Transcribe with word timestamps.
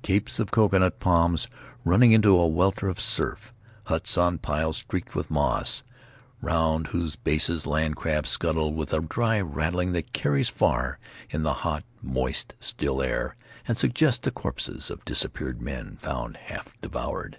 Capes 0.00 0.40
of 0.40 0.50
cocoanut 0.50 1.00
palms 1.00 1.48
running 1.84 2.12
into 2.12 2.34
a 2.34 2.46
welter 2.48 2.88
of 2.88 2.98
surf; 2.98 3.52
huts 3.84 4.16
on 4.16 4.38
piles 4.38 4.78
streaked 4.78 5.14
with 5.14 5.30
moss, 5.30 5.82
round 6.40 6.86
whose 6.86 7.14
bases 7.14 7.66
land 7.66 7.94
crabs 7.94 8.30
scuttle 8.30 8.72
with 8.72 8.94
a 8.94 9.02
dry 9.02 9.38
rattling 9.38 9.92
that 9.92 10.14
carries 10.14 10.48
far 10.48 10.98
in 11.28 11.42
the 11.42 11.52
hot, 11.60 11.84
moist, 12.00 12.54
still 12.58 13.02
air, 13.02 13.36
and 13.68 13.76
suggests 13.76 14.20
the 14.20 14.30
corpses 14.30 14.88
of 14.88 15.04
disappeared 15.04 15.60
men 15.60 15.98
found 16.00 16.38
half 16.38 16.72
devoured. 16.80 17.36